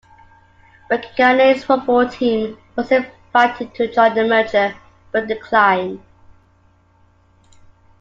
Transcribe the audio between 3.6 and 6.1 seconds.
to join the merger but declined.